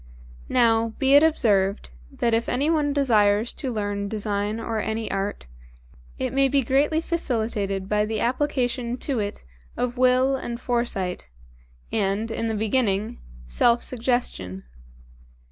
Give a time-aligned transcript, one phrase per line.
[0.49, 5.45] Now, be it observed, that if anyone desires to learn design or any art,
[6.17, 9.45] it may be greatly facilitated by the application to it
[9.77, 11.29] of Will and Foresight,
[11.91, 14.63] and in the beginning, Self Suggestion.